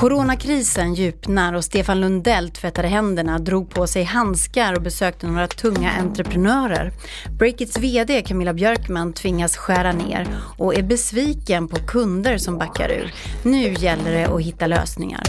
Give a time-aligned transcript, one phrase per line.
[0.00, 5.90] Coronakrisen djupnar och Stefan Lundell tvättade händerna, drog på sig handskar och besökte några tunga
[5.90, 6.92] entreprenörer.
[7.38, 10.28] Breakits VD Camilla Björkman tvingas skära ner
[10.58, 13.14] och är besviken på kunder som backar ur.
[13.42, 15.22] Nu gäller det att hitta lösningar.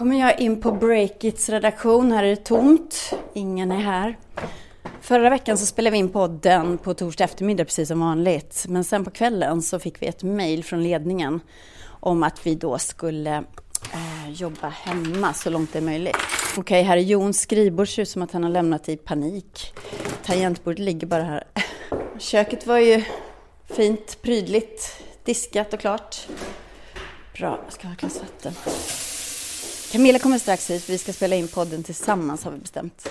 [0.00, 2.12] Kommer jag in på Breakits redaktion.
[2.12, 3.14] Här är det tomt.
[3.34, 4.18] Ingen är här.
[5.00, 8.64] Förra veckan så spelade vi in podden på torsdag eftermiddag precis som vanligt.
[8.68, 11.40] Men sen på kvällen så fick vi ett mejl från ledningen
[11.86, 13.36] om att vi då skulle
[13.92, 16.16] eh, jobba hemma så långt det är möjligt.
[16.50, 17.88] Okej, okay, här är Jons skrivbord.
[17.88, 19.74] Ser ut som att han har lämnat i panik.
[20.24, 21.44] Tangentbordet ligger bara här.
[22.18, 23.04] Köket var ju
[23.64, 26.26] fint, prydligt, diskat och klart.
[27.34, 28.52] Bra, jag ska ha ett glas vatten.
[29.92, 33.10] Camilla kommer strax hit, för vi ska spela in podden tillsammans har vi bestämt.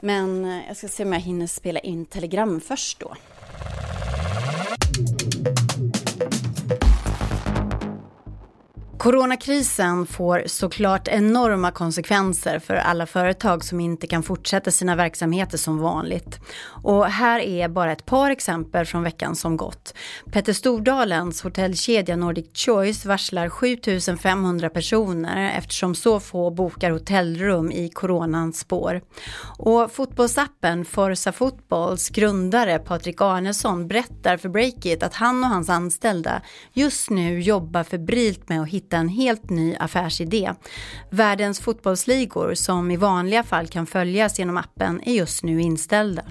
[0.00, 3.16] Men eh, jag ska se om jag hinner spela in telegram först då.
[9.02, 15.78] Coronakrisen får såklart enorma konsekvenser för alla företag som inte kan fortsätta sina verksamheter som
[15.78, 16.40] vanligt.
[16.82, 19.94] Och här är bara ett par exempel från veckan som gått.
[20.32, 28.58] Petter Stordalens hotellkedja Nordic Choice varslar 7500 personer eftersom så få bokar hotellrum i coronans
[28.58, 29.00] spår.
[29.58, 36.42] Och fotbollsappen Forza Fotbolls grundare Patrik Arnesson berättar för Breakit att han och hans anställda
[36.72, 40.52] just nu jobbar febrilt med att hitta hitta en helt ny affärsidé.
[41.10, 46.22] Världens fotbollsligor som i vanliga fall kan följas genom appen är just nu inställda.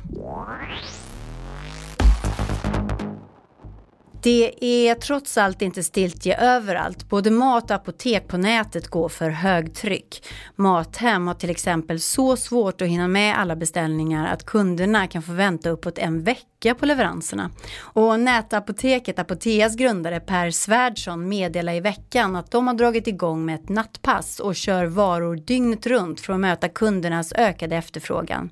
[4.24, 7.10] Det är trots allt inte stiltje överallt.
[7.10, 10.24] Både mat och apotek på nätet går för högtryck.
[10.56, 15.32] Mathem har till exempel så svårt att hinna med alla beställningar att kunderna kan få
[15.34, 17.50] vänta uppåt en vecka på leveranserna.
[17.80, 23.56] Och nätapoteket Apoteas grundare Per Svärdson meddelar i veckan att de har dragit igång med
[23.56, 28.50] ett nattpass och kör varor dygnet runt för att möta kundernas ökade efterfrågan.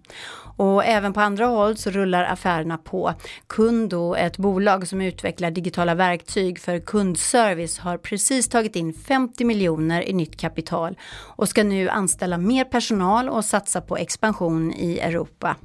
[0.59, 3.13] Och även på andra håll så rullar affärerna på.
[3.47, 10.09] Kundo, ett bolag som utvecklar digitala verktyg för kundservice har precis tagit in 50 miljoner
[10.09, 10.97] i nytt kapital
[11.35, 15.55] och ska nu anställa mer personal och satsa på expansion i Europa.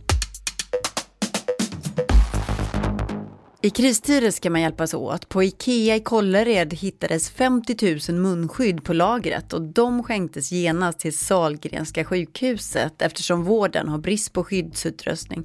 [3.64, 5.28] I kristider ska man hjälpas åt.
[5.28, 11.19] På Ikea i Kållered hittades 50 000 munskydd på lagret och de skänktes genast till
[11.19, 15.44] Salgrenska sjukhuset eftersom vården har brist på skyddsutrustning.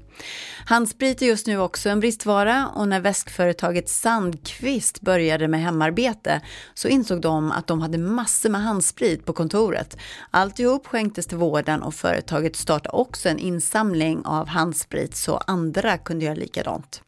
[0.66, 6.42] Handsprit är just nu också en bristvara och när väskföretaget Sandqvist började med hemarbete
[6.74, 9.98] så insåg de att de hade massor med handsprit på kontoret.
[10.32, 16.26] Alltihop skänktes till vården och företaget startade också en insamling av handsprit så andra kunde
[16.26, 17.02] göra likadant.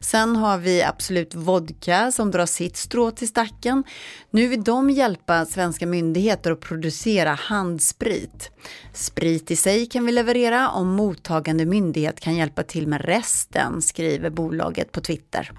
[0.00, 3.84] Sen har vi Absolut Vodka som drar sitt strå till stacken.
[4.30, 8.50] Nu vill de hjälpa svenska myndigheter att producera handsprit.
[8.92, 14.30] Sprit i sig kan vi leverera om mottagande myndighet kan hjälpa till med resten, skriver
[14.30, 15.50] bolaget på Twitter.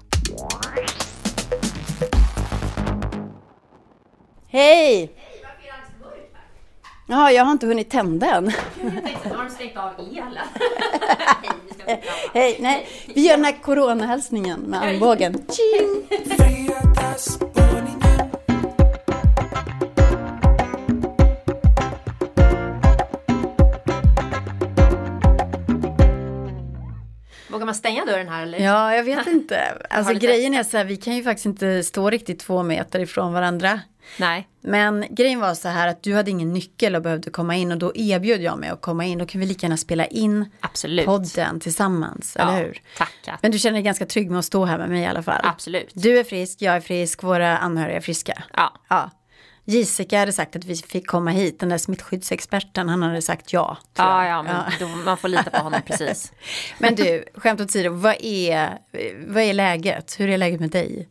[4.48, 5.12] Hej!
[7.06, 8.52] Ja, jag har inte hunnit tända än.
[8.82, 10.46] Jag tänkte, har de stängt av elen?
[12.34, 12.86] Hej, nej.
[13.14, 15.34] Vi gör den här coronahälsningen med armbågen.
[27.50, 28.58] Vågar man stänga dörren här eller?
[28.58, 29.60] Ja, jag vet inte.
[29.90, 33.32] Alltså grejen är så här, vi kan ju faktiskt inte stå riktigt två meter ifrån
[33.32, 33.80] varandra.
[34.16, 34.48] Nej.
[34.60, 37.78] Men grejen var så här att du hade ingen nyckel och behövde komma in och
[37.78, 39.18] då erbjöd jag mig att komma in.
[39.18, 41.06] Då kan vi lika gärna spela in Absolut.
[41.06, 42.80] podden tillsammans, ja, eller hur?
[42.96, 43.38] Tackar.
[43.42, 45.40] Men du känner dig ganska trygg med att stå här med mig i alla fall?
[45.44, 45.90] Absolut.
[45.94, 48.42] Du är frisk, jag är frisk, våra anhöriga är friska.
[48.52, 48.72] Ja.
[48.88, 49.10] ja.
[49.64, 53.78] Jessica hade sagt att vi fick komma hit, den där smittskyddsexperten, han hade sagt ja.
[53.96, 54.72] Ja, ja, men ja.
[54.80, 56.32] Då, man får lita på honom precis.
[56.78, 58.78] men du, skämt åsido, vad är,
[59.26, 60.20] vad är läget?
[60.20, 61.08] Hur är läget med dig?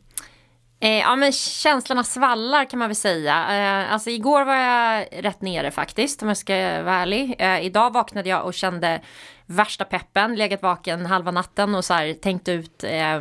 [0.82, 3.34] Eh, ja men känslorna svallar kan man väl säga.
[3.34, 7.34] Eh, alltså igår var jag rätt nere faktiskt om jag ska vara ärlig.
[7.38, 9.00] Eh, idag vaknade jag och kände
[9.46, 13.20] värsta peppen, legat vaken halva natten och så här, tänkt ut eh,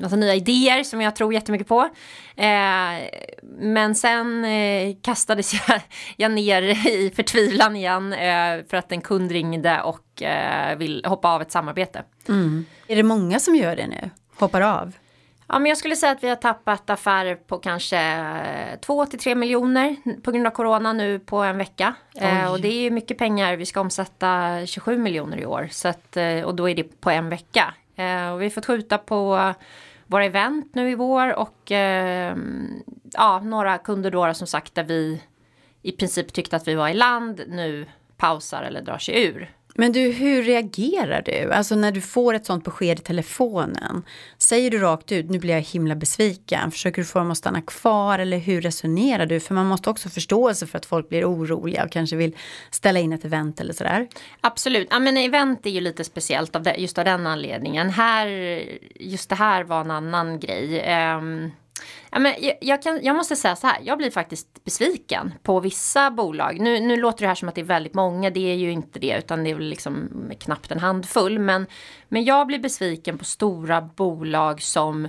[0.00, 1.88] massa nya idéer som jag tror jättemycket på.
[2.36, 3.08] Eh,
[3.58, 5.80] men sen eh, kastades jag,
[6.16, 11.28] jag ner i förtvivlan igen eh, för att en kund ringde och eh, vill hoppa
[11.28, 12.02] av ett samarbete.
[12.28, 12.66] Mm.
[12.86, 14.10] Är det många som gör det nu?
[14.36, 14.92] Hoppar av?
[15.48, 17.98] Ja, men jag skulle säga att vi har tappat affärer på kanske
[18.80, 21.94] 2 till 3 miljoner på grund av corona nu på en vecka.
[22.14, 23.56] Eh, och det är mycket pengar.
[23.56, 25.68] Vi ska omsätta 27 miljoner i år.
[25.70, 27.74] Så att, eh, och då är det på en vecka.
[27.96, 29.54] Eh, och vi har fått skjuta på
[30.06, 32.36] våra event nu i vår och eh,
[33.12, 35.22] ja, några kunder då som sagt där vi
[35.82, 37.86] i princip tyckte att vi var i land nu
[38.16, 39.50] pausar eller drar sig ur.
[39.80, 41.52] Men du, hur reagerar du?
[41.52, 44.02] Alltså när du får ett sånt besked i telefonen.
[44.38, 46.70] Säger du rakt ut, nu blir jag himla besviken.
[46.70, 49.40] Försöker du få dem att stanna kvar eller hur resonerar du?
[49.40, 52.36] För man måste också förståelse för att folk blir oroliga och kanske vill
[52.70, 54.08] ställa in ett event eller sådär.
[54.40, 57.90] Absolut, ja men event är ju lite speciellt av det, just av den anledningen.
[57.90, 58.26] Här,
[58.94, 60.94] just det här var en annan grej.
[61.16, 61.50] Um,
[62.10, 65.60] Ja, men jag, jag, kan, jag måste säga så här, jag blir faktiskt besviken på
[65.60, 66.60] vissa bolag.
[66.60, 68.98] Nu, nu låter det här som att det är väldigt många, det är ju inte
[68.98, 70.08] det, utan det är väl liksom
[70.40, 71.38] knappt en handfull.
[71.38, 71.66] Men,
[72.08, 75.08] men jag blir besviken på stora bolag som,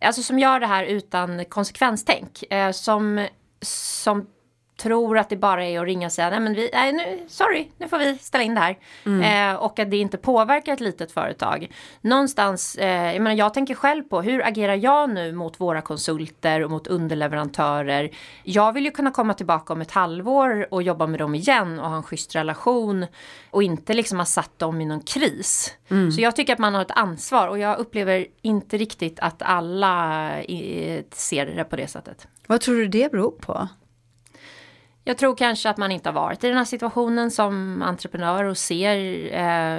[0.00, 2.52] alltså som gör det här utan konsekvenstänk.
[2.52, 3.26] Eh, som,
[3.60, 4.26] som
[4.76, 7.68] tror att det bara är att ringa och säga nej men vi, nej, nu, sorry,
[7.78, 8.78] nu får vi ställa in det här.
[9.06, 9.54] Mm.
[9.54, 11.72] Eh, och att det inte påverkar ett litet företag.
[12.00, 16.64] Någonstans, eh, jag menar jag tänker själv på hur agerar jag nu mot våra konsulter
[16.64, 18.10] och mot underleverantörer.
[18.42, 21.88] Jag vill ju kunna komma tillbaka om ett halvår och jobba med dem igen och
[21.88, 23.06] ha en schysst relation.
[23.50, 25.74] Och inte liksom ha satt dem i någon kris.
[25.88, 26.12] Mm.
[26.12, 30.42] Så jag tycker att man har ett ansvar och jag upplever inte riktigt att alla
[30.42, 32.28] i, ser det på det sättet.
[32.46, 33.68] Vad tror du det beror på?
[35.08, 38.58] Jag tror kanske att man inte har varit i den här situationen som entreprenör och
[38.58, 38.96] ser
[39.34, 39.76] eh,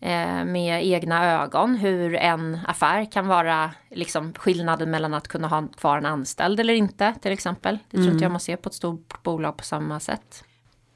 [0.00, 5.68] eh, med egna ögon hur en affär kan vara liksom skillnaden mellan att kunna ha
[5.68, 7.78] kvar en anställd eller inte till exempel.
[7.90, 8.12] Det tror mm.
[8.12, 10.44] inte jag man ser på ett stort bolag på samma sätt.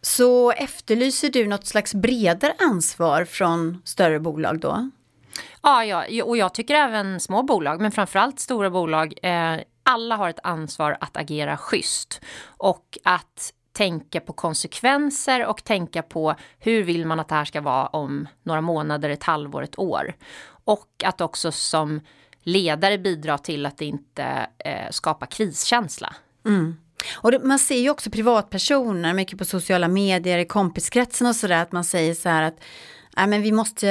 [0.03, 4.91] Så efterlyser du något slags bredare ansvar från större bolag då?
[5.63, 10.29] Ja, ja och jag tycker även små bolag, men framförallt stora bolag eh, alla har
[10.29, 17.07] ett ansvar att agera schysst och att tänka på konsekvenser och tänka på hur vill
[17.07, 20.15] man att det här ska vara om några månader, ett halvår, ett år.
[20.65, 22.01] Och att också som
[22.43, 26.15] ledare bidra till att det inte eh, skapar kriskänsla.
[26.45, 26.77] Mm.
[27.15, 31.63] Och det, man ser ju också privatpersoner, mycket på sociala medier, i kompiskretsen och sådär,
[31.63, 32.61] att man säger så här att
[33.17, 33.87] Nej, men vi måste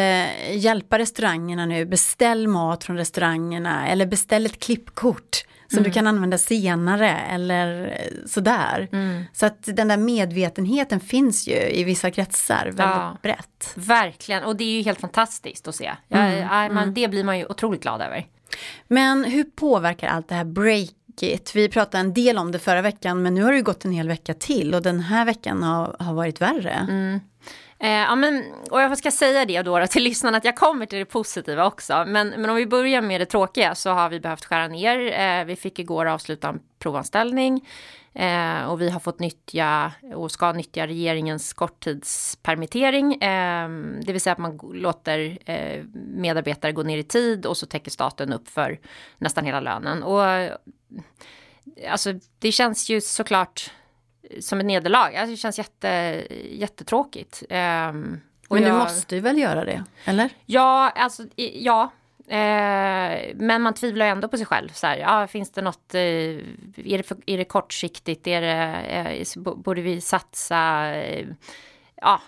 [0.51, 5.83] hjälpa restaurangerna nu, beställ mat från restaurangerna eller beställ ett klippkort som mm.
[5.83, 8.87] du kan använda senare eller sådär.
[8.91, 9.23] Mm.
[9.33, 13.73] Så att den där medvetenheten finns ju i vissa kretsar väldigt ja, brett.
[13.75, 15.91] Verkligen, och det är ju helt fantastiskt att se.
[16.07, 16.47] Ja, mm.
[16.47, 16.93] man, mm.
[16.93, 18.25] det blir man ju otroligt glad över.
[18.87, 21.51] Men hur påverkar allt det här breakit?
[21.55, 24.07] Vi pratade en del om det förra veckan men nu har det gått en hel
[24.07, 26.87] vecka till och den här veckan har, har varit värre.
[26.89, 27.19] Mm.
[27.85, 30.85] Eh, ja, men, och jag ska säga det då, då till lyssnarna att jag kommer
[30.85, 32.03] till det positiva också.
[32.07, 35.19] Men, men om vi börjar med det tråkiga så har vi behövt skära ner.
[35.19, 37.67] Eh, vi fick igår avsluta en provanställning.
[38.13, 43.13] Eh, och vi har fått nyttja och ska nyttja regeringens korttidspermittering.
[43.13, 43.69] Eh,
[44.05, 47.91] det vill säga att man låter eh, medarbetare gå ner i tid och så täcker
[47.91, 48.79] staten upp för
[49.17, 50.03] nästan hela lönen.
[50.03, 50.21] Och
[51.89, 53.71] alltså det känns ju såklart
[54.39, 55.15] som ett nederlag.
[55.15, 55.87] Alltså, det känns jätte,
[56.49, 57.43] jättetråkigt.
[57.49, 60.29] Um, men du jag, måste ju väl göra det, eller?
[60.45, 61.91] Ja, alltså ja.
[62.27, 64.69] Eh, men man tvivlar ändå på sig själv.
[64.69, 69.25] Så här, ja, finns det något, eh, är, det för, är det kortsiktigt, är det,
[69.35, 70.85] eh, borde vi satsa?
[70.95, 71.27] Eh,
[71.95, 72.21] ja,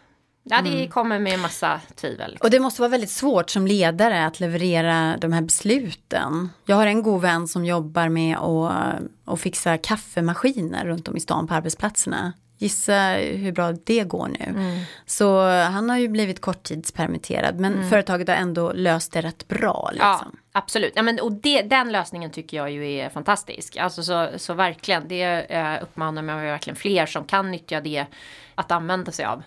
[0.50, 0.90] Ja, det mm.
[0.90, 2.38] kommer med massa tvivel.
[2.42, 6.50] Och det måste vara väldigt svårt som ledare att leverera de här besluten.
[6.66, 11.20] Jag har en god vän som jobbar med att, att fixa kaffemaskiner runt om i
[11.20, 12.34] stan på arbetsplatserna.
[12.60, 14.46] Gissa hur bra det går nu.
[14.46, 14.80] Mm.
[15.06, 17.90] Så han har ju blivit korttidspermitterad men mm.
[17.90, 19.90] företaget har ändå löst det rätt bra.
[19.92, 20.08] Liksom.
[20.10, 20.94] Ja, absolut.
[20.96, 23.78] Ja, men, och det, den lösningen tycker jag ju är fantastisk.
[23.78, 28.06] Alltså så, så verkligen, det eh, uppmanar man verkligen fler som kan nyttja det
[28.56, 29.44] att använda sig av.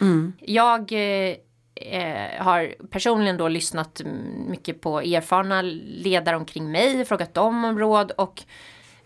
[0.00, 0.32] Mm.
[0.40, 1.36] Jag eh,
[1.74, 4.00] eh, har personligen då lyssnat
[4.48, 8.42] mycket på erfarna ledare omkring mig, frågat dem om råd och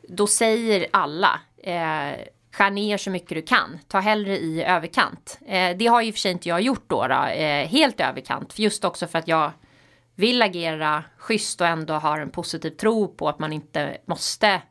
[0.09, 2.19] då säger alla eh,
[2.53, 3.79] skär ner så mycket du kan.
[3.89, 5.39] Ta hellre i överkant.
[5.47, 8.59] Eh, det har ju för sig inte jag gjort då, då eh, helt överkant.
[8.59, 9.51] Just också för att jag
[10.15, 14.63] vill agera schysst och ändå har en positiv tro på att man inte måste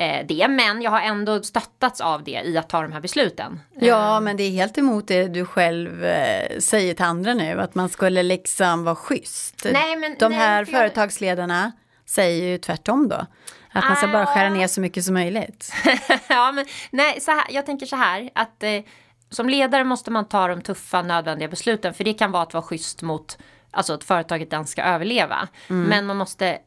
[0.00, 0.48] eh, det.
[0.48, 3.60] Men jag har ändå stöttats av det i att ta de här besluten.
[3.74, 4.20] Ja, eh.
[4.20, 7.88] men det är helt emot det du själv eh, säger till andra nu, att man
[7.88, 9.66] skulle liksom vara schysst.
[9.72, 11.72] Nej, men, de här nej, företagsledarna
[12.06, 13.26] säger ju tvärtom då.
[13.72, 15.72] Att man ska bara skära ner så mycket som möjligt.
[16.28, 18.80] ja, men nej, så här, jag tänker så här att eh,
[19.30, 21.94] som ledare måste man ta de tuffa nödvändiga besluten.
[21.94, 23.38] För det kan vara att vara schysst mot
[23.70, 25.48] alltså att företaget ens ska överleva.
[25.68, 25.88] Mm.
[25.88, 26.58] Men man måste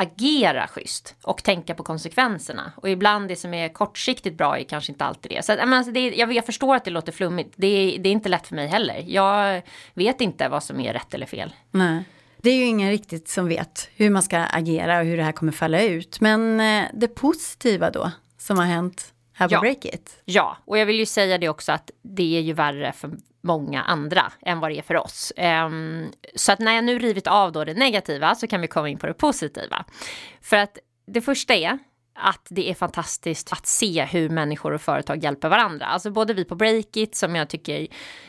[0.00, 2.72] agera schysst och tänka på konsekvenserna.
[2.76, 5.44] Och ibland det som är kortsiktigt bra är kanske inte alltid det.
[5.44, 7.54] Så att, alltså, det, jag, jag förstår att det låter flummigt.
[7.56, 9.04] Det, det är inte lätt för mig heller.
[9.06, 9.62] Jag
[9.94, 11.54] vet inte vad som är rätt eller fel.
[11.70, 12.04] Nej.
[12.42, 15.32] Det är ju ingen riktigt som vet hur man ska agera och hur det här
[15.32, 16.20] kommer falla ut.
[16.20, 19.60] Men eh, det positiva då som har hänt här på ja.
[19.60, 20.22] Breakit.
[20.24, 23.82] Ja, och jag vill ju säga det också att det är ju värre för många
[23.82, 25.32] andra än vad det är för oss.
[25.66, 28.88] Um, så att när jag nu rivit av då det negativa så kan vi komma
[28.88, 29.84] in på det positiva.
[30.40, 31.78] För att det första är
[32.14, 35.86] att det är fantastiskt att se hur människor och företag hjälper varandra.
[35.86, 37.86] Alltså både vi på Breakit som jag tycker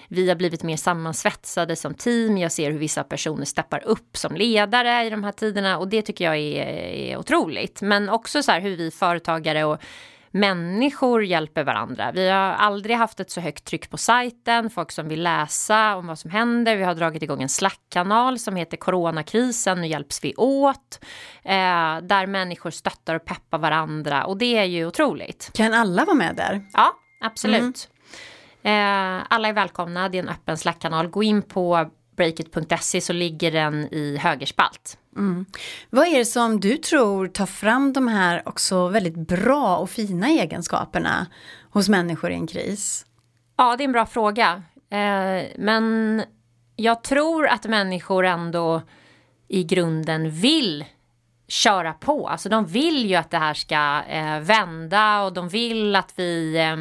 [0.08, 2.38] vi har blivit mer sammansvetsade som team.
[2.38, 6.01] Jag ser hur vissa personer steppar upp som ledare i de här tiderna och det
[6.01, 7.82] tycker jag är, är otroligt.
[7.82, 9.82] Men också så här hur vi företagare och
[10.32, 12.12] människor hjälper varandra.
[12.12, 16.08] Vi har aldrig haft ett så högt tryck på sajten, folk som vill läsa om
[16.08, 16.76] vad som händer.
[16.76, 21.00] Vi har dragit igång en Slack-kanal som heter Coronakrisen, nu hjälps vi åt.
[21.44, 25.52] Eh, där människor stöttar och peppar varandra och det är ju otroligt.
[25.54, 26.66] Kan alla vara med där?
[26.74, 27.90] Ja, absolut.
[28.64, 29.20] Mm.
[29.20, 31.08] Eh, alla är välkomna, det är en öppen Slack-kanal.
[31.08, 31.90] Gå in på
[32.22, 34.98] breakit.se så ligger den i högerspalt.
[35.18, 35.46] Mm.
[35.90, 40.28] Vad är det som du tror tar fram de här också väldigt bra och fina
[40.28, 41.28] egenskaperna
[41.72, 43.06] hos människor i en kris?
[43.58, 44.63] Ja, det är en bra fråga.
[44.90, 46.24] Eh, men
[46.75, 48.82] jag tror att människor ändå
[49.48, 50.86] i grunden vill
[51.48, 52.28] köra på.
[52.28, 56.58] Alltså de vill ju att det här ska eh, vända och de vill att vi
[56.58, 56.80] eh,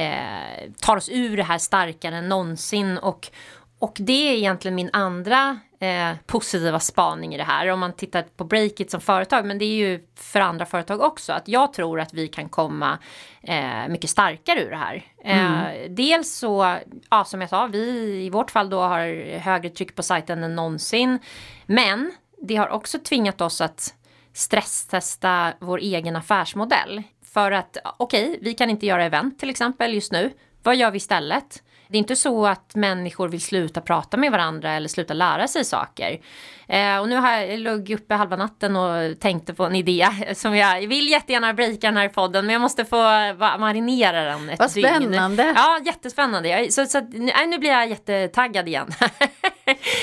[0.00, 2.98] eh tar oss ur det här starkare än någonsin.
[2.98, 3.30] Och,
[3.78, 7.68] och det är egentligen min andra eh, positiva spaning i det här.
[7.68, 11.32] Om man tittar på Breakit som företag, men det är ju för andra företag också.
[11.32, 12.98] Att jag tror att vi kan komma
[13.42, 15.04] eh, mycket starkare ur det här.
[15.24, 15.94] Eh, mm.
[15.94, 16.76] dels så,
[17.10, 17.88] ja som jag sa, vi
[18.24, 21.18] i vårt fall då har högre tryck på sajten än någonsin.
[21.66, 22.12] Men
[22.42, 23.94] det har också tvingat oss att
[24.32, 27.02] stresstesta vår egen affärsmodell.
[27.24, 30.32] För att okej, okay, vi kan inte göra event till exempel just nu.
[30.62, 31.62] Vad gör vi istället?
[31.88, 35.64] Det är inte så att människor vill sluta prata med varandra eller sluta lära sig
[35.64, 36.20] saker.
[36.68, 40.56] Eh, och nu har jag låg uppe halva natten och tänkte på en idé som
[40.56, 42.96] jag vill jättegärna breaka den här podden men jag måste få
[43.58, 45.42] marinera den ett Vad spännande!
[45.42, 45.54] Dygn.
[45.56, 46.66] Ja, jättespännande.
[46.70, 48.86] Så, så, nej, nu blir jag jättetaggad igen.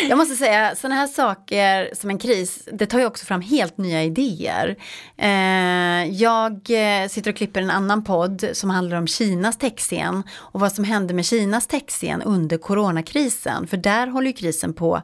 [0.10, 3.78] jag måste säga, sådana här saker som en kris, det tar ju också fram helt
[3.78, 4.76] nya idéer.
[5.18, 10.60] Eh, jag eh, sitter och klipper en annan podd som handlar om Kinas techscen och
[10.60, 13.68] vad som hände med Kinas techscen under coronakrisen.
[13.68, 15.02] För där håller ju krisen på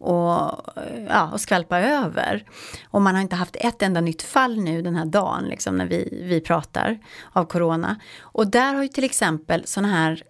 [0.00, 0.40] och,
[0.76, 2.44] eh, ja, och skvalpa över.
[2.90, 5.86] Och man har inte haft ett enda nytt fall nu den här dagen, liksom, när
[5.86, 6.98] vi, vi pratar
[7.32, 7.96] av corona.
[8.20, 10.22] Och där har ju till exempel sådana här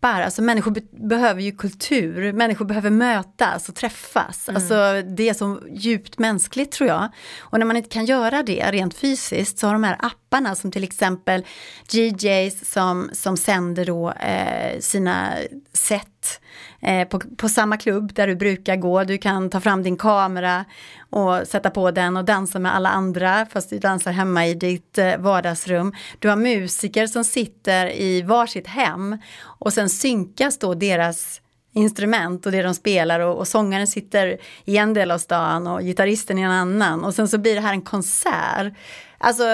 [0.00, 4.48] appar, alltså människor be behöver ju kultur, människor behöver mötas och träffas.
[4.48, 4.56] Mm.
[4.56, 7.08] Alltså det är så djupt mänskligt tror jag.
[7.40, 10.70] Och när man inte kan göra det rent fysiskt så har de här apparna som
[10.70, 11.44] till exempel
[11.90, 15.32] GJs som, som sänder då eh, sina
[15.72, 16.40] set
[16.80, 19.04] Eh, på, på samma klubb där du brukar gå.
[19.04, 20.64] Du kan ta fram din kamera
[21.10, 24.98] och sätta på den och dansa med alla andra fast du dansar hemma i ditt
[24.98, 25.94] eh, vardagsrum.
[26.18, 31.40] Du har musiker som sitter i varsitt hem och sen synkas då deras
[31.72, 35.80] instrument och det de spelar och, och sångaren sitter i en del av stan och
[35.80, 38.74] gitarristen i en annan och sen så blir det här en konsert.
[39.18, 39.44] Alltså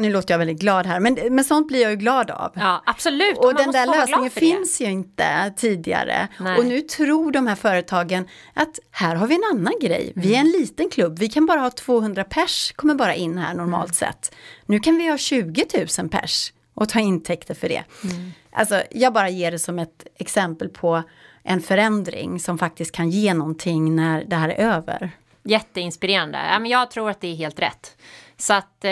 [0.00, 2.52] nu låter jag väldigt glad här, men, men sånt blir jag ju glad av.
[2.54, 3.38] Ja, absolut.
[3.38, 6.28] Och, och den där lösningen finns ju inte tidigare.
[6.40, 6.58] Nej.
[6.58, 10.12] Och nu tror de här företagen att här har vi en annan grej.
[10.16, 10.60] Vi är en mm.
[10.60, 14.12] liten klubb, vi kan bara ha 200 pers, kommer bara in här normalt mm.
[14.12, 14.34] sett.
[14.66, 15.66] Nu kan vi ha 20
[15.98, 17.84] 000 pers och ta intäkter för det.
[18.04, 18.32] Mm.
[18.52, 21.02] Alltså, jag bara ger det som ett exempel på
[21.42, 25.10] en förändring som faktiskt kan ge någonting när det här är över.
[25.42, 26.38] Jätteinspirerande.
[26.64, 27.96] jag tror att det är helt rätt.
[28.36, 28.90] Så att eh,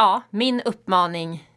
[0.00, 1.48] ja, min uppmaning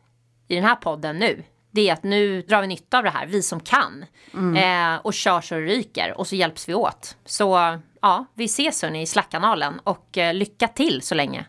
[0.48, 3.26] i den här podden nu, det är att nu drar vi nytta av det här,
[3.26, 4.06] vi som kan.
[4.34, 4.56] Mm.
[4.96, 7.18] Eh, och kör så det ryker och så hjälps vi åt.
[7.26, 11.46] Så ja, vi ses hörni i Slack-kanalen och eh, lycka till så länge.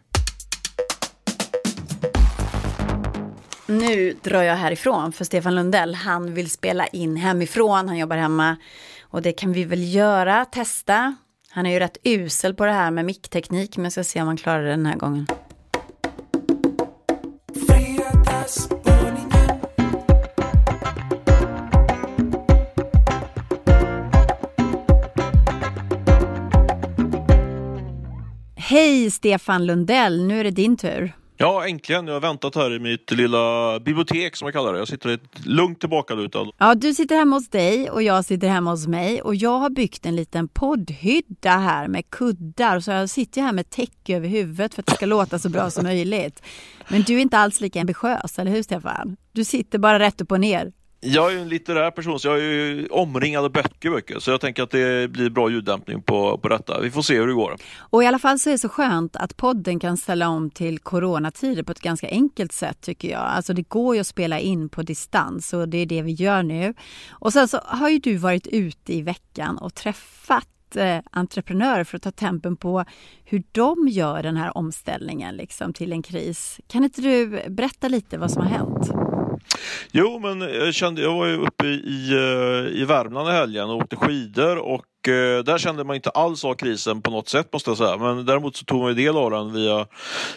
[3.67, 8.57] Nu drar jag härifrån för Stefan Lundell, han vill spela in hemifrån, han jobbar hemma.
[9.03, 11.17] Och det kan vi väl göra, testa.
[11.51, 14.27] Han är ju rätt usel på det här med mickteknik, men jag ska se om
[14.27, 15.27] han klarar det den här gången.
[28.57, 31.13] Hej Stefan Lundell, nu är det din tur.
[31.37, 32.07] Ja, äntligen.
[32.07, 34.79] Jag har väntat här i mitt lilla bibliotek som jag kallar det.
[34.79, 36.47] Jag sitter lugnt tillbakalutad.
[36.59, 39.71] Ja, du sitter hemma hos dig och jag sitter hemma hos mig och jag har
[39.71, 44.75] byggt en liten poddhydda här med kuddar så jag sitter här med täcke över huvudet
[44.75, 46.43] för att det ska låta så bra som möjligt.
[46.89, 49.17] Men du är inte alls lika ambitiös, eller hur Stefan?
[49.33, 50.73] Du sitter bara rätt upp och ner.
[51.07, 54.41] Jag är en litterär person så jag är ju omringad av böcker böcker så jag
[54.41, 56.81] tänker att det blir bra ljuddämpning på, på detta.
[56.81, 57.57] Vi får se hur det går.
[57.79, 60.79] Och i alla fall så är det så skönt att podden kan ställa om till
[60.79, 63.21] coronatider på ett ganska enkelt sätt tycker jag.
[63.21, 66.43] Alltså det går ju att spela in på distans och det är det vi gör
[66.43, 66.75] nu.
[67.11, 71.97] Och sen så har ju du varit ute i veckan och träffat eh, entreprenörer för
[71.97, 72.85] att ta tempen på
[73.25, 76.61] hur de gör den här omställningen liksom, till en kris.
[76.67, 79.04] Kan inte du berätta lite vad som har hänt?
[79.93, 83.77] Jo, men jag kände, jag var ju uppe i, eh, i Värmland i helgen och
[83.77, 87.71] åkte skidor och Eh, där kände man inte alls av krisen på något sätt måste
[87.71, 87.97] jag säga.
[87.97, 89.87] Men däremot så tog man ju del av den via,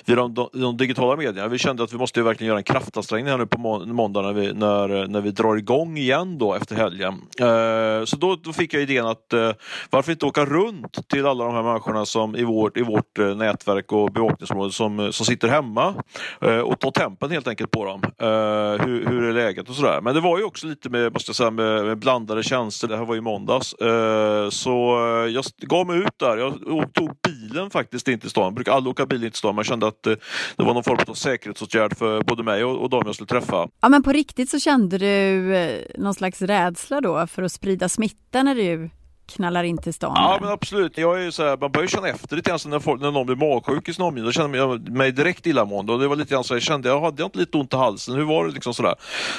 [0.05, 1.47] via de, de, digitala medierna.
[1.47, 4.33] Vi kände att vi måste verkligen göra en kraftansträngning här nu på må måndag när
[4.33, 7.13] vi, när, när vi drar igång igen då efter helgen.
[7.39, 9.51] Eh, så då, då, fick jag idén att eh,
[9.89, 13.35] varför inte åka runt till alla de här människorna som i vårt, i vårt eh,
[13.35, 15.95] nätverk och bevakningsområde som, som sitter hemma
[16.41, 18.01] eh, och ta tempen helt enkelt på dem.
[18.03, 20.01] Eh, hur, hur är läget och sådär.
[20.01, 22.87] Men det var ju också lite med, måste jag säga, med, med blandade tjänster.
[22.87, 23.75] Det här var ju måndags
[24.57, 26.37] så eh, jag gav mig ut där.
[26.37, 28.43] Jag tog bilen faktiskt in till stan.
[28.43, 30.13] Jag brukar aldrig åka bil in till stan men jag kände att eh,
[30.55, 33.67] det var någon form av säkerhetsåtgärd för både mig och, och jag skulle träffa.
[33.81, 37.89] Ja men på riktigt så kände du eh, någon slags rädsla då för att sprida
[37.89, 38.89] smitta när du
[39.27, 40.13] knallar in till stan?
[40.15, 40.97] Ja men absolut.
[40.97, 43.35] Jag är så här, man börjar känna efter lite grann när, folk, när någon blir
[43.35, 44.25] magsjuk i sin omgivning.
[44.25, 45.93] Då känner jag mig direkt illamående.
[45.93, 48.15] Och det var lite grann så jag kände, jag hade inte lite ont i halsen?
[48.15, 48.95] Hur var det liksom sådär?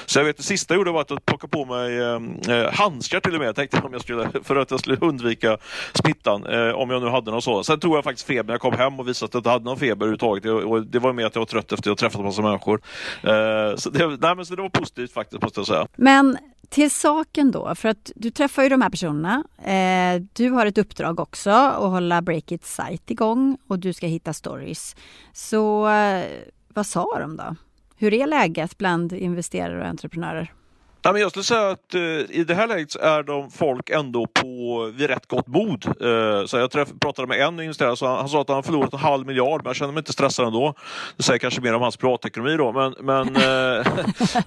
[0.07, 3.21] Så jag vet det sista jag gjorde var att plocka på mig eh, eh handskar
[3.21, 3.49] till och med.
[3.49, 5.59] Jag tänkte om jag skulle, för att jag skulle undvika
[5.95, 6.47] smittan.
[6.47, 7.65] Eh, om jag nu hade någon sådan.
[7.65, 9.79] Sen tog jag faktiskt feber jag kom hem och visade att jag inte hade någon
[9.79, 10.65] feber överhuvudtaget.
[10.65, 12.81] Och det var med att jag var trött efter att jag träffat en massa människor.
[13.23, 15.87] Eh, så, det, nej, men så det var positivt faktiskt måste jag säga.
[15.97, 16.39] Men
[16.69, 19.45] till saken då, för att du träffar ju de här personerna.
[19.59, 24.33] Eh, du har ett uppdrag också att hålla Breakit site igång och du ska hitta
[24.33, 24.97] stories.
[25.33, 26.25] Så eh,
[26.69, 27.57] vad sa de då?
[27.97, 30.53] Hur är läget bland investerare och entreprenörer?
[31.03, 33.91] Ja, men jag skulle säga att eh, i det här läget så är de folk
[33.91, 35.87] ändå på vid rätt gott mod.
[35.87, 38.93] Eh, så jag träff, pratade med en investerare, så han, han sa att han förlorat
[38.93, 40.75] en halv miljard, men jag känner mig inte stressad ändå.
[41.17, 43.87] Det säger kanske mer om hans privatekonomi då, men, men, eh,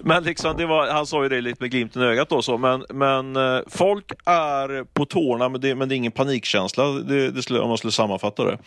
[0.00, 2.58] men liksom det var, han sa ju det lite med glimten i ögat då, så,
[2.58, 7.30] men, men eh, folk är på tårna, men det, men det är ingen panikkänsla, det,
[7.30, 8.58] det skulle, om man skulle sammanfatta det.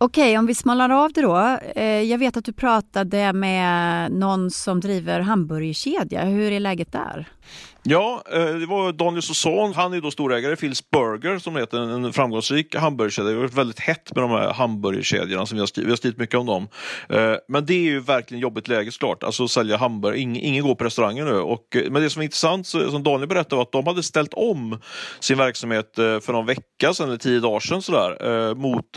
[0.00, 1.58] Okej, om vi smalnar av det då.
[1.74, 6.24] Eh, jag vet att du pratade med någon som driver hamburgerkedja.
[6.24, 7.28] Hur är läget där?
[7.82, 9.72] Ja, eh, det var Daniel Sosson.
[9.74, 13.30] Han är då storägare i Phil's Burger som heter en framgångsrik hamburgerkedja.
[13.30, 15.46] Det har varit väldigt hett med de här hamburgerkedjorna.
[15.46, 16.68] Som vi, har skrivit, vi har skrivit mycket om dem.
[17.08, 19.22] Eh, men det är ju verkligen jobbigt läge såklart.
[19.22, 20.18] Alltså att sälja hamburgare.
[20.18, 21.34] Ingen, ingen går på restauranger nu.
[21.40, 24.34] Och, eh, men det som är intressant, som Daniel berättade, var att de hade ställt
[24.34, 24.80] om
[25.20, 28.96] sin verksamhet för någon vecka sedan, eller tio dagar sedan sådär, mot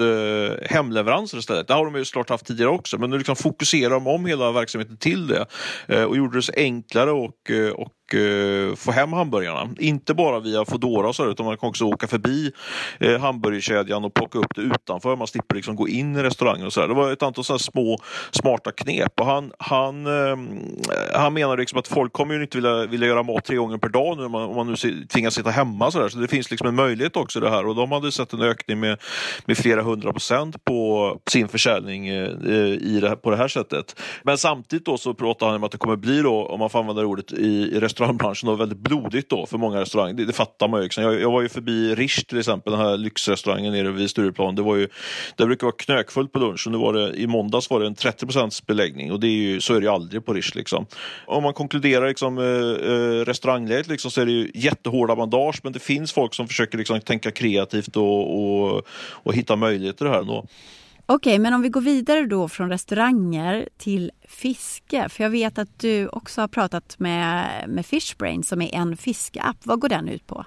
[0.69, 1.67] hemleveranser istället.
[1.67, 2.97] Det har de ju såklart haft tidigare också.
[2.97, 5.45] Men nu liksom fokuserar de om hela verksamheten till det
[6.05, 9.69] och gjorde det så enklare och, och Eh, få hem hamburgarna.
[9.79, 12.51] Inte bara via Foodora och så, utan man kan också åka förbi
[12.99, 15.15] eh, hamburgerkedjan och plocka upp det utanför.
[15.15, 16.87] Man slipper liksom gå in i restaurangen och så där.
[16.87, 17.97] Det var ett antal så små
[18.31, 20.37] smarta knep och han, han, eh,
[21.13, 23.89] han menar liksom att folk kommer ju inte vilja, vilja göra mat tre gånger per
[23.89, 26.09] dag nu om man, om man nu tvingas sitta hemma så där.
[26.09, 28.41] Så det finns liksom en möjlighet också i det här och de hade sett en
[28.41, 29.01] ökning med,
[29.45, 33.47] med flera hundra procent på sin försäljning eh, eh, i det här, på det här
[33.47, 34.01] sättet.
[34.23, 36.79] Men samtidigt då så pratar han om att det kommer bli då, om man får
[36.79, 40.13] använda det ordet, i, i restaurang restaurangbranschen och väldigt blodigt då för många restauranger.
[40.13, 40.83] Det, det fattar man ju.
[40.83, 41.03] Liksom.
[41.03, 44.55] Jag, jag var ju förbi Rish till exempel, den här lyxrestaurangen nere vid Stureplan.
[44.55, 44.87] Det, var ju,
[45.35, 46.71] det brukar vara knökfullt på lunchen.
[46.71, 49.61] Nu var det, I måndags var det en 30 procents beläggning och det är ju,
[49.61, 50.55] så är det ju aldrig på Rish.
[50.55, 50.85] Liksom.
[51.25, 52.43] Om man konkluderar liksom, eh,
[52.91, 56.77] eh, restaurangläget liksom, så är det ju jättehårda bandage men det finns folk som försöker
[56.77, 60.23] liksom, tänka kreativt och, och, och hitta möjligheter här.
[60.23, 60.45] Då.
[61.13, 65.09] Okej, men om vi går vidare då från restauranger till fiske.
[65.09, 69.57] För jag vet att du också har pratat med, med Fishbrain som är en fiskeapp.
[69.63, 70.45] Vad går den ut på?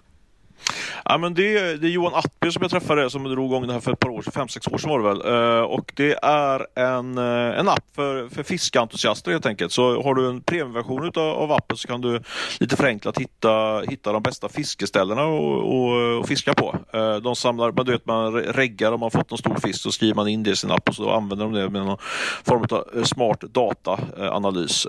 [1.05, 3.81] Ja, men det, det är Johan Attby som jag träffade som drog igång det här
[3.81, 5.35] för ett par år sedan, fem, sex år sedan var det väl.
[5.35, 9.73] Uh, och det är en, uh, en app för, för fiskentusiaster helt enkelt.
[9.73, 12.21] Så har du en premiumversion av, av appen så kan du
[12.61, 16.77] lite förenklat hitta, hitta de bästa fiskeställena och, och, och fiska på.
[16.95, 19.93] Uh, de samlar, man, du vet, man reggar om man fått någon stor fisk så
[19.93, 21.99] skriver man in det i sin app och så använder de det med någon
[22.45, 24.87] form av smart dataanalys.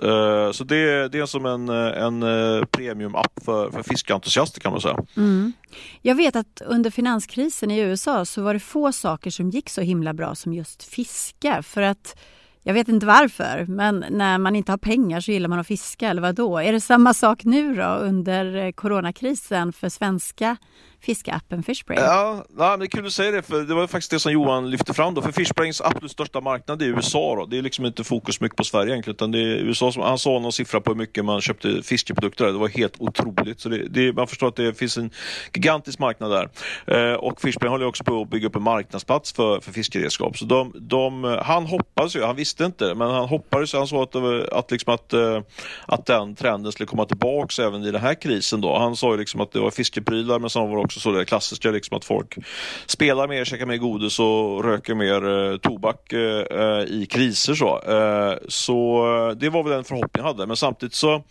[0.51, 2.21] så det, det är som en, en
[2.67, 4.97] premium-app för, för fiskeentusiaster kan man säga.
[5.17, 5.53] Mm.
[6.01, 9.81] Jag vet att under finanskrisen i USA så var det få saker som gick så
[9.81, 11.63] himla bra som just fiska.
[11.63, 12.19] För att
[12.67, 16.09] Jag vet inte varför, men när man inte har pengar så gillar man att fiska,
[16.09, 16.57] eller vad då?
[16.57, 20.57] Är det samma sak nu då under eh, coronakrisen för svenska
[21.01, 21.99] fiskeappen Fishbrain?
[22.01, 24.69] Ja, nej, det är kul att säga det, för det var faktiskt det som Johan
[24.69, 25.21] lyfte fram då.
[25.21, 27.45] För Fishbrains absolut största marknad är USA då.
[27.45, 30.19] Det är liksom inte fokus mycket på Sverige egentligen, utan det är USA som, han
[30.19, 32.51] sa någon siffra på hur mycket man köpte fiskeprodukter där.
[32.51, 33.59] Det var helt otroligt.
[33.59, 35.09] Så det, det, man förstår att det finns en
[35.53, 36.49] gigantisk marknad där.
[36.87, 40.37] Eh, och Fishbrain håller också på att bygga upp en marknadsplats för, för fiskeredskap.
[40.37, 44.15] Så de, de, han hoppades ju, han visste inte, men han hoppades, han sa att,
[44.53, 45.41] att, liksom att, eh,
[45.85, 48.77] att den trenden skulle komma tillbaks även i den här krisen då.
[48.77, 51.25] Han sa ju liksom att det var fiskeprylar, men sen var det också så det
[51.25, 52.37] klassiska liksom att folk
[52.85, 57.81] spelar mer, käkar mer godis och röker mer eh, tobak eh, eh i kriser så.
[57.81, 61.23] Eh, så eh, det var väl en förhoppning jag hade, men samtidigt så,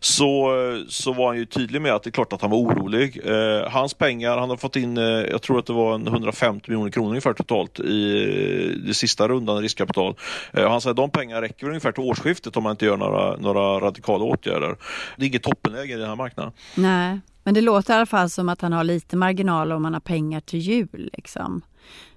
[0.00, 2.58] så, eh, så var han ju tydlig med att det är klart att han var
[2.58, 3.20] orolig.
[3.24, 7.08] Eh, hans pengar, han har fått in, jag tror att det var 150 miljoner kronor
[7.08, 10.14] ungefär totalt i det sista rundan riskkapital.
[10.52, 13.80] han säger att de pengarna räcker ungefär till årsskiftet om man inte gör några, några
[13.80, 14.76] radikala åtgärder.
[15.16, 16.52] Det är inget toppenläge i den här marknaden.
[16.74, 17.20] Nej.
[17.46, 20.00] Men det låter i alla fall som att han har lite marginal om han har
[20.00, 21.10] pengar till jul.
[21.12, 21.62] Liksom.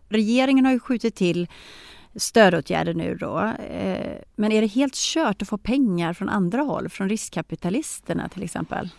[0.07, 1.47] Regeringen har ju skjutit till
[2.15, 3.53] stödåtgärder nu då.
[3.69, 8.43] Eh, men är det helt kört att få pengar från andra håll, från riskkapitalisterna till
[8.43, 8.89] exempel?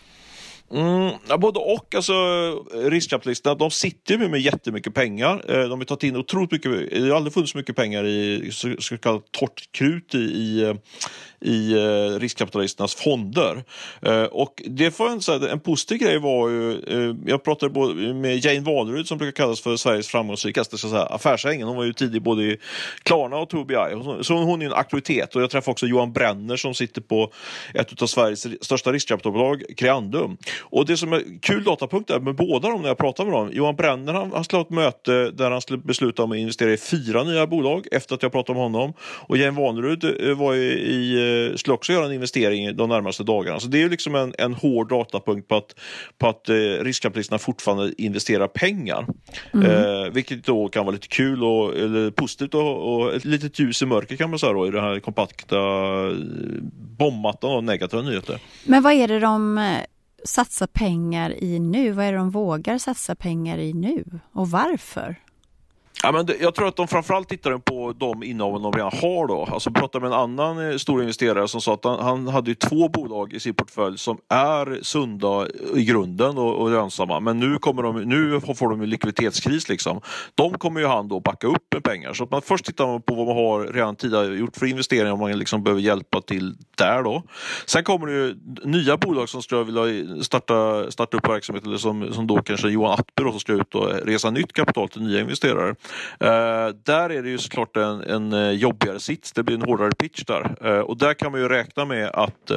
[0.73, 1.95] Mm, ja, både och.
[1.95, 2.13] Alltså,
[2.73, 5.43] riskkapitalisterna de sitter ju med jättemycket pengar.
[5.47, 6.91] Eh, de har tagit in otroligt mycket.
[6.91, 10.75] Det har aldrig funnits så mycket pengar i så, så kallat torrt krut i, i,
[11.41, 13.63] i eh, riskkapitalisternas fonder.
[14.01, 16.81] Eh, och det får en, så här, en positiv grej var ju,
[17.25, 21.67] jag pratade både med Jane Walerud som brukar kallas för Sveriges framgångsrikaste så här, affärsängel.
[21.67, 22.57] Hon var ju tidig både i
[23.03, 23.77] Klarna och Tobii.
[24.21, 27.31] Så hon är en auktoritet och jag träffade också Johan Brenner som sitter på
[27.73, 30.37] ett av Sveriges största riskkapitalbolag, Creandum.
[30.61, 33.49] Och det som är kul datapunkt är med båda dem när jag pratar med dem.
[33.53, 36.73] Johan Brenner han, han skulle ha ett möte där han skulle besluta om att investera
[36.73, 38.93] i fyra nya bolag efter att jag pratade med honom.
[38.99, 43.59] Och Jane Walerud var i, i Eh, skulle också göra en investering de närmaste dagarna.
[43.59, 45.75] Så det är liksom en, en hård datapunkt på att,
[46.17, 49.07] på att eh, riskkapitalisterna fortfarande investerar pengar.
[49.53, 49.65] Mm.
[49.65, 53.81] Eh, vilket då kan vara lite kul och eller positivt och, och ett litet ljus
[53.81, 56.15] i mörker kan man säga då, i den här kompakta eh,
[56.97, 58.39] bombmattan av negativa nyheter.
[58.65, 59.59] Men vad är det de
[60.25, 61.91] satsa pengar i nu?
[61.91, 65.15] Vad är det de vågar satsa pengar i nu och varför?
[66.03, 69.27] Ja, men jag tror att de framförallt tittar på de innehaven de redan har.
[69.27, 69.47] Då.
[69.51, 72.89] Alltså, pratade med en annan eh, stor investerare som sa att han, han hade två
[72.89, 77.19] bolag i sin portfölj som är sunda i grunden och, och lönsamma.
[77.19, 79.69] Men nu, kommer de, nu får de en likviditetskris.
[79.69, 80.01] Liksom.
[80.35, 82.13] De kommer ju han då backa upp med pengar.
[82.13, 85.13] Så att man först tittar man på vad man har redan tidigare gjort för investeringar
[85.13, 87.03] om man liksom behöver hjälpa till där.
[87.03, 87.23] Då.
[87.65, 92.13] Sen kommer det ju nya bolag som skulle vilja starta, starta upp verksamhet eller som,
[92.13, 95.75] som då kanske Johan Attby som ska ut och resa nytt kapital till nya investerare.
[96.23, 99.91] Uh, där är det ju såklart en, en uh, jobbigare sits, det blir en hårdare
[99.91, 100.55] pitch där.
[100.65, 102.51] Uh, och där kan man ju räkna med att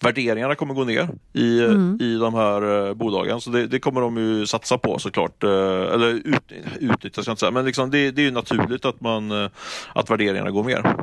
[0.00, 1.98] värderingarna kommer gå ner i, mm.
[2.00, 3.40] i de här bolagen.
[3.40, 5.44] Så det, det, kommer de ju satsa på såklart.
[5.44, 7.50] eller ut, utnyttja, ska jag inte säga.
[7.50, 9.48] Men liksom det, det är ju naturligt att, man,
[9.94, 10.96] att värderingarna går ner.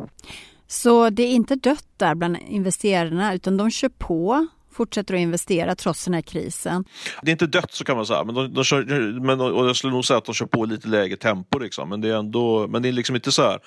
[0.67, 5.75] Så det är inte dött där bland investerarna utan de kör på fortsätter att investera
[5.75, 6.86] trots den här krisen.
[7.21, 9.75] Det är inte dött så kan man säga, men, de, de kör, men och jag
[9.75, 11.60] skulle nog säga att de kör på lite lägre tempo.
[11.60, 11.89] Liksom.
[11.89, 13.60] Men, det är ändå, men det är liksom inte så här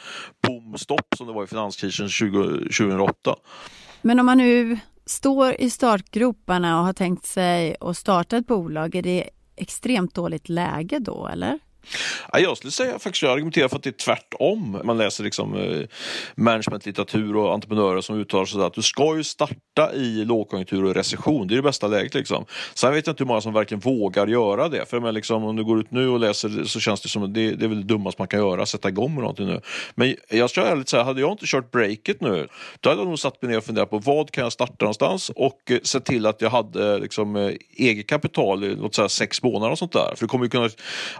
[0.46, 3.36] boom stopp som det var i finanskrisen 20, 2008.
[4.02, 8.94] Men om man nu står i startgroparna och har tänkt sig att starta ett bolag,
[8.94, 11.58] är det extremt dåligt läge då eller?
[12.32, 14.80] Jag skulle säga faktiskt, jag argumenterar för att det är tvärtom.
[14.84, 15.86] Man läser liksom eh,
[16.34, 21.46] managementlitteratur och entreprenörer som uttalar sig att du ska ju starta i lågkonjunktur och recession.
[21.46, 22.14] Det är det bästa läget.
[22.14, 22.44] Liksom.
[22.74, 24.90] Sen vet jag inte hur många som verkligen vågar göra det.
[24.90, 27.34] För men liksom, om du går ut nu och läser så känns det som att
[27.34, 29.60] det, det är väl det dummaste man kan göra, sätta igång med någonting nu.
[29.94, 32.48] Men jag ska ärligt säga, hade jag inte kört breaket nu,
[32.80, 35.30] då hade jag nog satt mig ner och funderat på vad kan jag starta någonstans
[35.36, 39.08] och eh, sett till att jag hade eh, liksom, eh, eget kapital i låt säga,
[39.08, 40.12] sex månader och sånt där.
[40.16, 40.70] För du kommer ju kunna,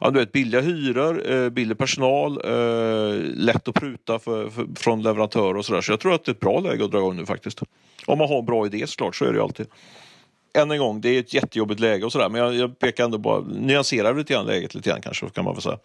[0.00, 5.02] ja, du vet, billiga hyror, eh, billig personal, eh, lätt att pruta för, för, från
[5.02, 5.80] leverantörer och sådär.
[5.80, 7.60] Så jag tror att det är ett bra läge att dra igång nu faktiskt.
[8.06, 9.66] Om man har en bra idé såklart, så är det ju alltid.
[10.58, 13.18] Än en gång, det är ett jättejobbigt läge och sådär, men jag, jag pekar ändå
[13.18, 15.78] bara, nyanserar lite grann läget lite grann kanske, kan man väl säga.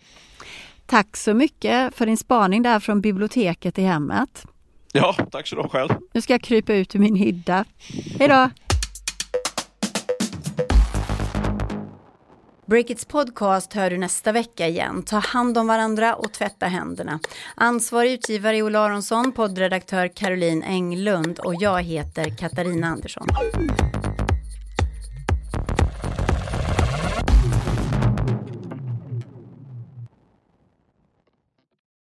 [0.86, 4.46] Tack så mycket för din spaning där från biblioteket i hemmet.
[4.92, 5.90] Ja, tack så du ha själv.
[6.14, 7.66] Nu ska jag krypa ut ur min hydda.
[8.20, 8.50] Hej då!
[12.70, 15.04] Breakits podcast hör du nästa vecka igen.
[15.04, 17.20] Ta hand om varandra och tvätta händerna.
[17.56, 23.28] Ansvarig utgivare är Ola Aronsson, poddredaktör Caroline Englund och jag heter Katarina Andersson.